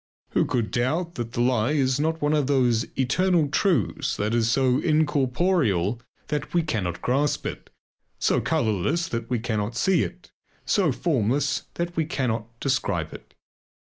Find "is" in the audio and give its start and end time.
1.73-1.99, 4.33-4.49